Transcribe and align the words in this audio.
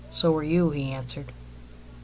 "So 0.09 0.35
are 0.35 0.41
you," 0.43 0.71
he 0.71 0.89
answered. 0.93 1.27
IX. 1.27 1.37